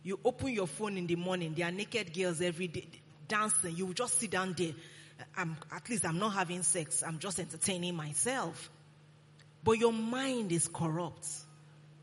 [0.02, 2.88] You open your phone in the morning, there are naked girls every day
[3.32, 3.74] dancing.
[3.76, 4.72] You just sit down there.
[5.36, 7.02] I'm, at least I'm not having sex.
[7.06, 8.70] I'm just entertaining myself.
[9.64, 11.26] But your mind is corrupt.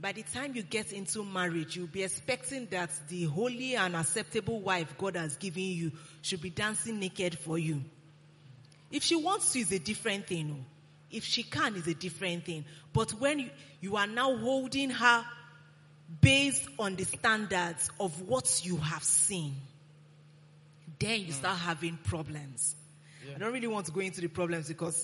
[0.02, 4.60] By the time you get into marriage, you'll be expecting that the holy and acceptable
[4.62, 7.82] wife God has given you should be dancing naked for you.
[8.92, 10.58] If she wants to, is a different thing.
[10.58, 10.66] oh.
[11.12, 12.66] If she can, is a different thing.
[12.94, 13.50] But when you,
[13.82, 15.26] you are now holding her
[16.22, 19.56] based on the standards of what you have seen,
[21.00, 21.32] then you hmm.
[21.32, 22.76] start having problems.
[23.36, 25.04] I don't really want to go into the problems because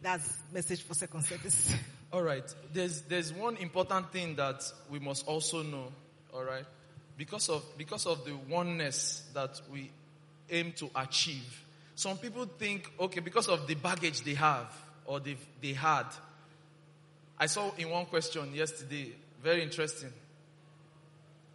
[0.00, 1.74] that's message for second service.
[2.12, 2.42] All right.
[2.72, 5.92] There's there's one important thing that we must also know.
[6.32, 6.64] All right,
[7.16, 9.90] because of because of the oneness that we
[10.48, 11.64] aim to achieve.
[11.96, 14.72] Some people think, okay, because of the baggage they have
[15.04, 16.06] or they they had.
[17.38, 20.12] I saw in one question yesterday, very interesting.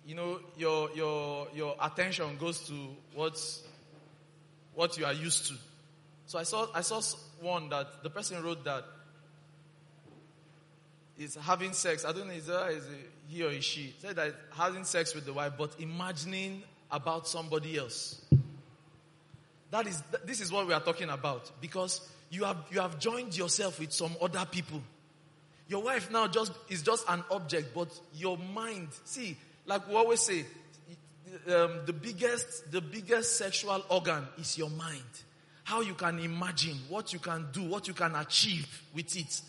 [0.06, 2.74] You know, your your your attention goes to
[3.14, 3.64] what's
[4.74, 5.56] what you are used to.
[6.28, 7.02] So I saw I saw
[7.42, 8.86] one that the person wrote that
[11.18, 12.06] is having sex.
[12.06, 15.34] I don't know is it he or is she said that having sex with the
[15.34, 18.22] wife, but imagining about somebody else.
[19.72, 23.36] That is this is what we are talking about because you have you have joined
[23.36, 24.82] yourself with some other people.
[25.68, 28.90] Your wife now just is just an object, but your mind.
[29.04, 30.46] See, like we always say,
[31.48, 35.02] um, the biggest the biggest sexual organ is your mind.
[35.64, 39.42] How you can imagine, what you can do, what you can achieve with it.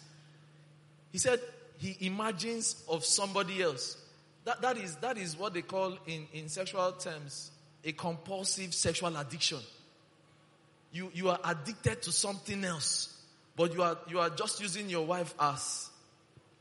[1.13, 1.41] He said
[1.79, 3.99] he imagines of somebody else.
[4.45, 7.51] That, that, is, that is what they call in, in sexual terms
[7.85, 9.59] a compulsive sexual addiction.
[10.93, 13.21] You, you are addicted to something else,
[13.57, 15.91] but you are, you are just using your wife as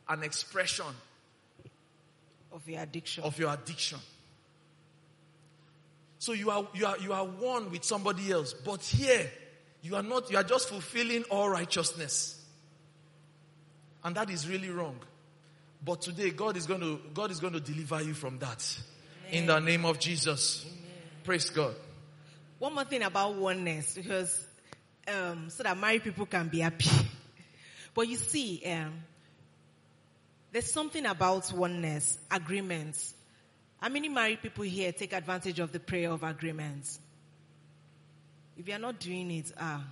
[0.07, 0.85] an expression
[2.51, 3.23] of your addiction.
[3.23, 3.99] of your addiction.
[6.19, 9.29] So you are, you are, you are one with somebody else, but here
[9.81, 12.43] you are not, you are just fulfilling all righteousness.
[14.03, 14.99] And that is really wrong.
[15.83, 18.79] But today God is going to, God is going to deliver you from that.
[19.31, 20.65] In the name of Jesus.
[21.23, 21.75] Praise God.
[22.59, 24.45] One more thing about oneness, because
[25.07, 26.89] um, so that married people can be happy.
[27.93, 28.93] But you see, um,
[30.55, 33.13] there's something about oneness, agreements.
[33.81, 36.97] How many married people here take advantage of the prayer of agreements?
[38.55, 39.83] If you are not doing it, ah,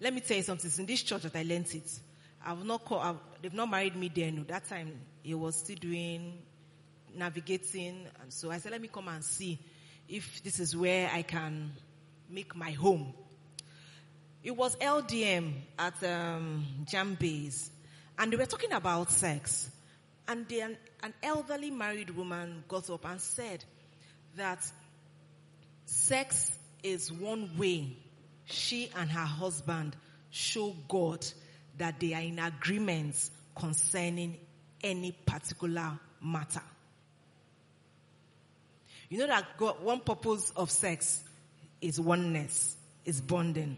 [0.00, 0.68] let me tell you something.
[0.68, 1.90] It's in this church that I learned it.
[2.46, 4.36] I've not call, I've, they've not married me then.
[4.36, 4.42] No.
[4.44, 4.92] That time
[5.24, 6.38] he was still doing
[7.12, 9.58] navigating, and so I said, let me come and see
[10.08, 11.72] if this is where I can
[12.30, 13.12] make my home.
[14.44, 16.64] It was LDM at um,
[18.18, 19.70] and they were talking about sex.
[20.28, 23.64] And then an elderly married woman got up and said
[24.36, 24.58] that
[25.84, 27.96] sex is one way
[28.44, 29.96] she and her husband
[30.30, 31.24] show God
[31.78, 34.36] that they are in agreement concerning
[34.82, 36.62] any particular matter.
[39.08, 41.22] You know that God, one purpose of sex
[41.80, 43.76] is oneness, is bonding.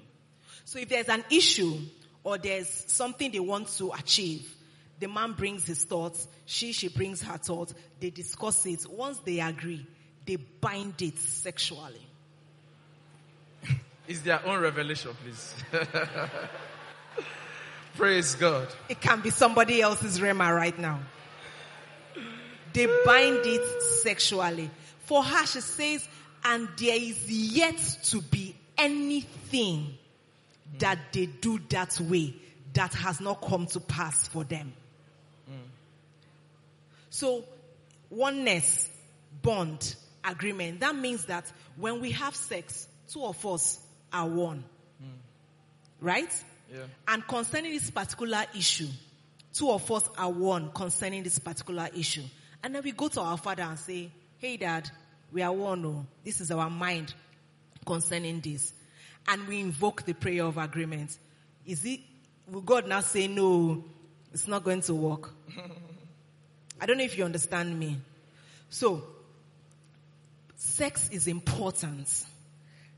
[0.64, 1.78] So if there's an issue
[2.24, 4.54] or there's something they want to achieve,
[5.00, 8.86] the man brings his thoughts, she, she brings her thoughts, they discuss it.
[8.90, 9.86] Once they agree,
[10.26, 12.06] they bind it sexually.
[14.08, 15.54] It's their own revelation, please.
[17.96, 18.68] Praise God.
[18.88, 21.00] It can be somebody else's rhema right now.
[22.72, 24.70] They bind it sexually.
[25.00, 26.08] For her, she says,
[26.44, 29.97] and there is yet to be anything
[30.74, 30.78] Mm.
[30.80, 32.34] that they do that way
[32.74, 34.72] that has not come to pass for them.
[35.50, 35.54] Mm.
[37.10, 37.44] So,
[38.10, 38.88] oneness,
[39.42, 39.94] bond,
[40.24, 43.80] agreement, that means that when we have sex, two of us
[44.12, 44.64] are one.
[45.02, 45.08] Mm.
[46.00, 46.44] Right?
[46.72, 46.84] Yeah.
[47.06, 48.88] And concerning this particular issue,
[49.54, 52.24] two of us are one concerning this particular issue.
[52.62, 54.90] And then we go to our father and say, hey dad,
[55.32, 55.84] we are one.
[55.84, 57.14] Oh, this is our mind
[57.86, 58.72] concerning this.
[59.28, 61.18] And we invoke the prayer of agreement.
[61.66, 62.00] Is it,
[62.50, 63.84] will God now say, no,
[64.32, 65.34] it's not going to work?
[66.80, 67.98] I don't know if you understand me.
[68.70, 69.02] So,
[70.56, 72.08] sex is important.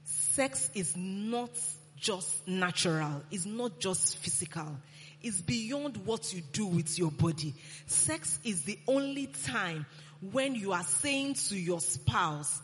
[0.05, 1.51] Sex is not
[1.97, 3.22] just natural.
[3.31, 4.76] It's not just physical.
[5.22, 7.55] It's beyond what you do with your body.
[7.87, 9.85] Sex is the only time
[10.33, 12.61] when you are saying to your spouse,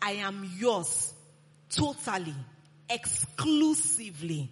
[0.00, 1.12] I am yours
[1.70, 2.34] totally,
[2.90, 4.50] exclusively,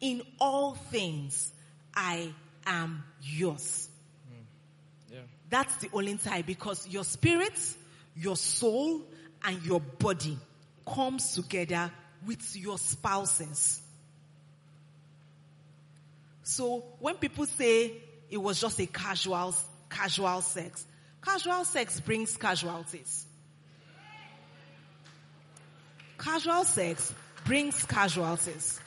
[0.00, 1.52] in all things.
[1.94, 2.32] I
[2.66, 3.88] am yours.
[4.28, 5.14] Hmm.
[5.14, 5.20] Yeah.
[5.50, 7.58] That's the only time because your spirit,
[8.16, 9.02] your soul,
[9.44, 10.38] and your body
[10.86, 11.90] comes together
[12.26, 13.80] with your spouses.
[16.42, 17.92] So when people say
[18.30, 19.54] it was just a casual,
[19.88, 20.84] casual sex,
[21.22, 23.26] casual sex brings casualties.
[26.18, 28.80] Casual sex brings casualties.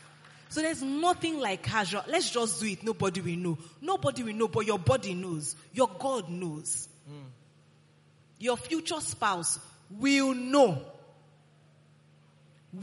[0.49, 2.04] So there's nothing like casual.
[2.08, 2.84] Let's just do it.
[2.84, 3.58] Nobody will know.
[3.82, 5.56] Nobody will know, but your body knows.
[5.74, 6.88] Your God knows.
[8.38, 10.82] Your future spouse will know.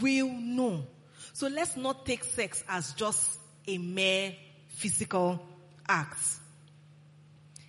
[0.01, 0.85] Will know.
[1.33, 4.35] So let's not take sex as just a mere
[4.69, 5.41] physical
[5.89, 6.19] act.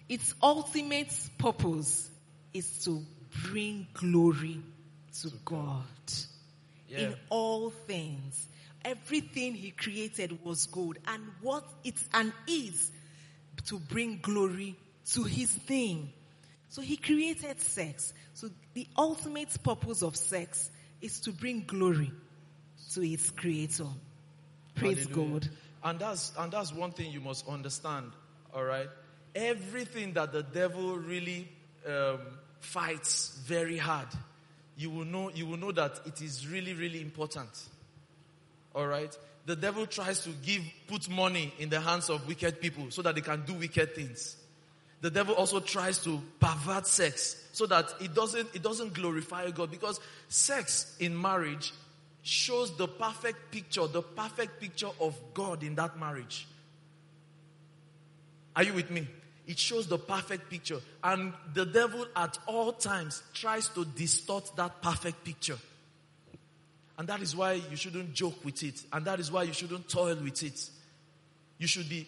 [0.10, 2.10] Its ultimate purpose
[2.54, 3.06] is to
[3.43, 4.60] bring glory
[5.22, 5.86] to God
[6.92, 7.00] Yeah.
[7.00, 8.48] in all things.
[8.84, 12.92] Everything he created was good and what it and is
[13.68, 14.76] to bring glory
[15.14, 16.12] to his name.
[16.70, 18.14] So he created sex.
[18.34, 20.70] So the ultimate purpose of sex
[21.02, 22.12] is to bring glory
[22.94, 23.88] to its creator.
[24.76, 25.39] Praise Hallelujah.
[25.39, 25.50] God.
[25.84, 28.12] And that's and that's one thing you must understand.
[28.54, 28.89] All right,
[29.34, 31.48] everything that the devil really
[31.88, 32.20] um,
[32.60, 34.08] fights very hard,
[34.78, 35.30] you will know.
[35.30, 37.50] You will know that it is really, really important.
[38.74, 39.16] All right.
[39.46, 43.16] The devil tries to give put money in the hands of wicked people so that
[43.16, 44.38] they can do wicked things.
[45.02, 49.72] The devil also tries to pervert sex so that it doesn't it doesn't glorify God
[49.72, 50.00] because
[50.30, 51.74] sex in marriage
[52.22, 56.48] shows the perfect picture, the perfect picture of God in that marriage.
[58.56, 59.08] Are you with me?
[59.52, 60.80] It shows the perfect picture.
[61.04, 65.58] And the devil at all times tries to distort that perfect picture.
[66.97, 68.82] And that is why you shouldn't joke with it.
[68.93, 70.70] And that is why you shouldn't toil with it.
[71.58, 72.08] You should be,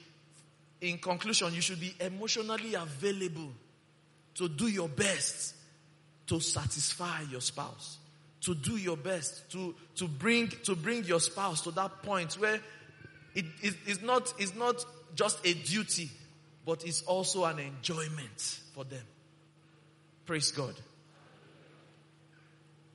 [0.79, 3.51] in conclusion, you should be emotionally available
[4.35, 5.53] to do your best
[6.27, 7.97] to satisfy your spouse.
[8.43, 12.61] To do your best to, to bring, to bring your spouse to that point where
[13.35, 16.09] it is it's not, it's not just a duty,
[16.65, 19.03] but it's also an enjoyment for them.
[20.25, 20.73] Praise God.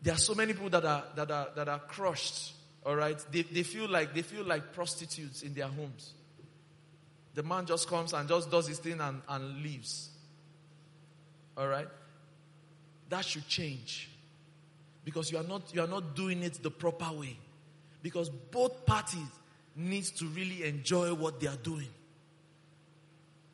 [0.02, 2.54] There are so many people that are that are that are crushed.
[2.86, 6.12] All right, they they feel like they feel like prostitutes in their homes.
[7.34, 10.10] The man just comes and just does his thing and, and leaves.
[11.56, 11.88] All right,
[13.10, 14.08] that should change
[15.04, 17.36] because you are not you are not doing it the proper way.
[18.02, 19.26] Because both parties
[19.74, 21.88] needs to really enjoy what they are doing.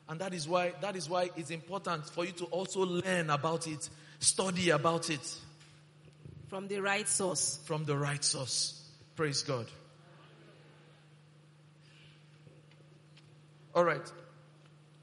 [0.07, 3.67] And that is why that is why it's important for you to also learn about
[3.67, 3.89] it,
[4.19, 5.37] study about it
[6.47, 7.59] From the right source.
[7.65, 8.87] from the right source.
[9.15, 9.65] Praise God.
[13.73, 14.11] All right.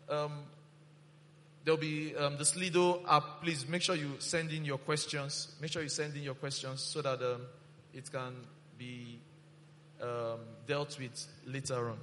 [0.08, 0.32] Um,
[1.64, 3.42] there'll be um, the Slido app.
[3.42, 5.54] Please make sure you send in your questions.
[5.60, 7.42] Make sure you send in your questions so that um,
[7.92, 8.34] it can
[8.78, 9.18] be
[10.00, 11.98] um, dealt with later on.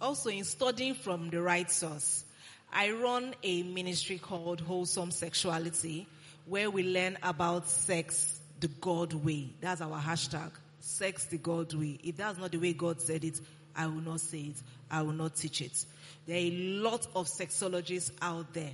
[0.00, 2.24] Also, in studying from the right source,
[2.72, 6.06] I run a ministry called Wholesome Sexuality
[6.46, 9.50] where we learn about sex the God way.
[9.60, 10.52] That's our hashtag.
[10.80, 11.98] Sex the God way.
[12.02, 13.40] If that's not the way God said it,
[13.76, 14.56] I will not say it.
[14.90, 15.84] I will not teach it.
[16.26, 18.72] There are a lot of sexologists out there,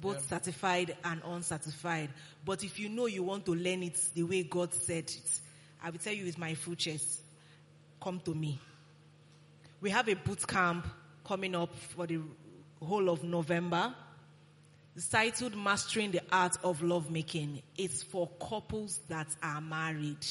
[0.00, 2.10] both certified and uncertified.
[2.44, 5.40] But if you know you want to learn it the way God said it,
[5.82, 7.22] I will tell you with my full chest,
[8.00, 8.60] come to me.
[9.82, 10.86] We have a boot camp
[11.26, 12.20] coming up for the
[12.80, 13.92] whole of November.
[14.94, 17.60] It's titled Mastering the Art of Lovemaking.
[17.76, 20.24] It's for couples that are married,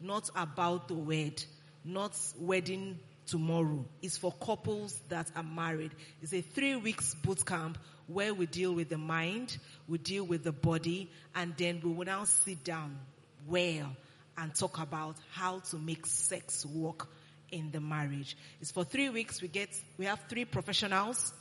[0.00, 1.40] not about to wed,
[1.84, 2.98] not wedding
[3.28, 3.84] tomorrow.
[4.02, 5.92] It's for couples that are married.
[6.20, 7.78] It's a three weeks boot camp
[8.08, 12.06] where we deal with the mind, we deal with the body, and then we will
[12.06, 12.98] now sit down
[13.46, 13.96] well
[14.36, 17.06] and talk about how to make sex work
[17.50, 18.36] in the marriage.
[18.60, 19.40] It's for three weeks.
[19.40, 19.68] We get,
[19.98, 21.32] we have three professionals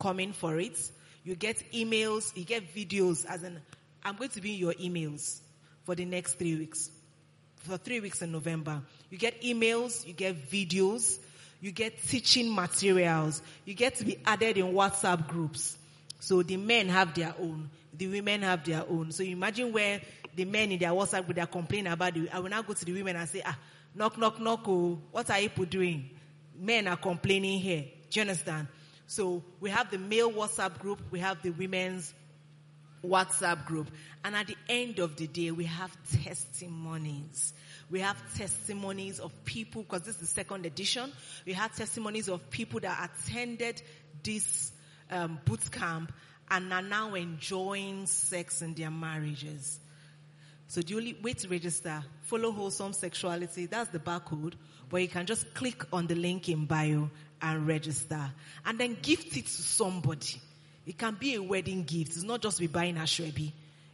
[0.00, 0.78] coming for it.
[1.24, 3.60] You get emails, you get videos as in,
[4.04, 5.40] I'm going to be in your emails
[5.84, 6.90] for the next three weeks.
[7.56, 8.82] For three weeks in November.
[9.10, 11.18] You get emails, you get videos,
[11.60, 15.78] you get teaching materials, you get to be added in WhatsApp groups.
[16.20, 19.12] So the men have their own, the women have their own.
[19.12, 20.00] So imagine where
[20.34, 22.28] the men in their WhatsApp group are complaining about it.
[22.34, 23.56] I will now go to the women and say, ah,
[23.94, 26.10] knock, knock, knock, oh, what are people doing?
[26.58, 27.84] Men are complaining here.
[28.10, 28.68] Do you understand?
[29.06, 32.14] So we have the male WhatsApp group, we have the women's
[33.04, 33.90] WhatsApp group.
[34.24, 37.52] And at the end of the day, we have testimonies.
[37.90, 41.12] We have testimonies of people, because this is the second edition.
[41.44, 43.82] We have testimonies of people that attended
[44.22, 44.72] this
[45.10, 46.12] um, boot camp
[46.50, 49.78] and are now enjoying sex in their marriages.
[50.74, 54.54] So only way to register, follow wholesome sexuality, that's the barcode,
[54.90, 57.10] but you can just click on the link in bio
[57.40, 58.32] and register.
[58.66, 60.42] And then gift it to somebody.
[60.84, 62.16] It can be a wedding gift.
[62.16, 63.52] It's not just be buying aso ebi.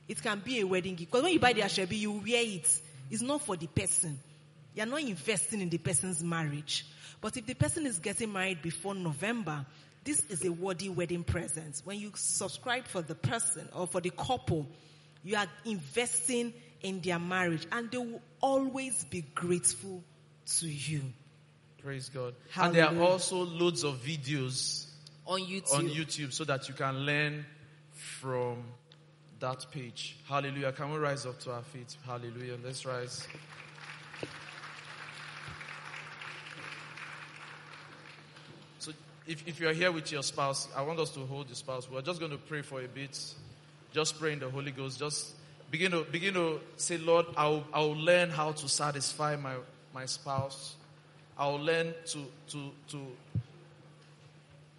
[0.08, 1.10] It can be a wedding gift.
[1.10, 2.80] Because when you buy the aso ebi, you wear it.
[3.10, 4.18] It's not for the person.
[4.74, 6.86] You're not investing in the person's marriage.
[7.20, 9.66] But if the person is getting married before November,
[10.02, 11.82] this is a worthy wedding present.
[11.84, 14.66] When you subscribe for the person or for the couple,
[15.22, 20.02] you are investing in their marriage and they will always be grateful
[20.58, 21.02] to you.
[21.82, 22.34] Praise God.
[22.56, 24.86] And there are also loads of videos
[25.26, 25.74] on YouTube.
[25.74, 27.46] on YouTube so that you can learn
[27.92, 28.64] from
[29.38, 30.16] that page.
[30.28, 30.72] Hallelujah.
[30.72, 31.96] Can we rise up to our feet?
[32.06, 32.56] Hallelujah.
[32.62, 33.26] Let's rise.
[38.78, 38.92] So
[39.26, 41.90] if, if you're here with your spouse, I want us to hold the spouse.
[41.90, 43.18] We're just going to pray for a bit.
[43.92, 44.98] Just pray in the Holy Ghost.
[44.98, 45.34] Just
[45.70, 49.54] begin to begin to say, Lord, I'll I'll learn how to satisfy my,
[49.94, 50.76] my spouse.
[51.38, 52.18] I'll learn to
[52.48, 53.06] to to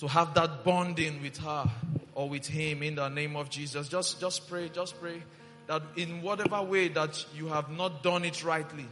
[0.01, 1.69] to have that bonding with her
[2.15, 3.87] or with him in the name of Jesus.
[3.87, 5.21] Just, just pray, just pray
[5.67, 8.87] that in whatever way that you have not done it rightly,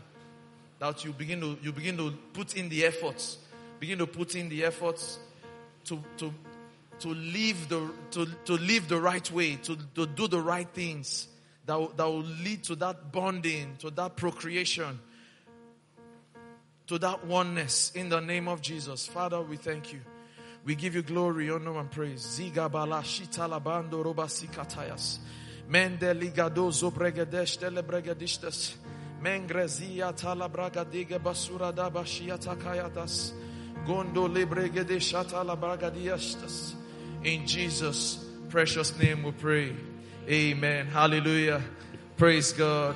[0.77, 3.39] that you begin to, you begin to put in the efforts,
[3.79, 5.17] begin to put in the efforts
[5.85, 6.31] to, to,
[6.99, 11.27] to live the, to, to live the right way, to, to do the right things
[11.69, 14.99] that, will- that will lead to that bonding, to that procreation,
[16.87, 19.05] to that oneness in the name of Jesus.
[19.05, 19.99] Father, we thank you.
[20.65, 22.25] We give you glory, honor, and praise.
[22.25, 25.19] Ziga bala shita labando roba sikatayas.
[25.69, 28.73] Mende ligado zobregedesh telebregedishtes.
[29.21, 30.11] Mengrezia
[30.91, 33.31] diga basura da bashia takayatas.
[33.85, 36.73] Gondo lebregedesh atalabragadiastas.
[37.23, 39.75] In Jesus' precious name we pray.
[40.29, 40.85] Amen.
[40.85, 41.59] Hallelujah.
[42.15, 42.95] Praise God.